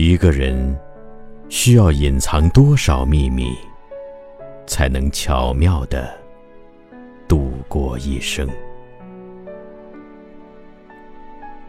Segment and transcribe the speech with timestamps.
[0.00, 0.78] 一个人
[1.48, 3.52] 需要隐藏多少秘密，
[4.64, 6.08] 才能巧妙的
[7.26, 8.48] 度过一生？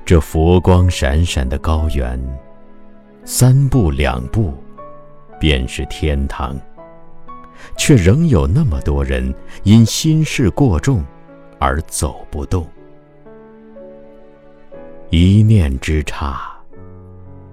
[0.05, 2.23] 这佛光闪闪的高原，
[3.25, 4.53] 三步两步
[5.39, 6.55] 便是天堂，
[7.79, 9.33] 却仍有那么多人
[9.63, 11.03] 因心事过重
[11.57, 12.63] 而走不动。
[15.09, 16.48] 一念之差，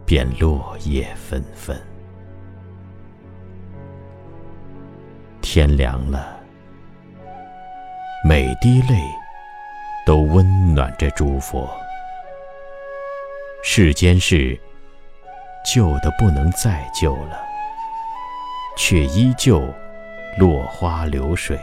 [0.07, 1.77] 便落叶纷纷。
[5.43, 6.39] 天凉了，
[8.25, 8.95] 每滴泪
[10.07, 11.69] 都温暖着诸佛。
[13.65, 14.59] 世间事，
[15.65, 17.45] 旧的不能再旧了，
[18.77, 19.61] 却依旧
[20.39, 21.59] 落花流水。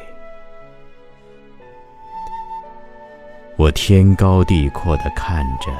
[3.55, 5.71] 我天高地阔的看着，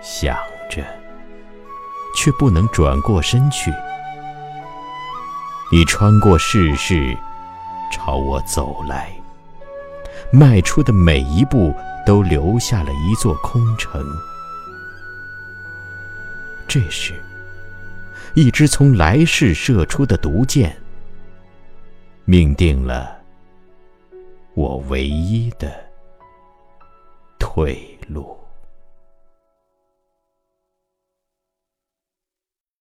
[0.00, 0.36] 想
[0.68, 0.82] 着，
[2.26, 3.72] 却不能转过身去。
[5.70, 7.16] 你穿过世事，
[7.92, 9.12] 朝我走来，
[10.32, 11.72] 迈出的每一步
[12.04, 14.04] 都留下了一座空城。
[16.66, 17.14] 这时，
[18.34, 20.76] 一支从来世射出的毒箭，
[22.24, 23.18] 命定了
[24.54, 25.72] 我唯一的。
[27.38, 28.36] 退路。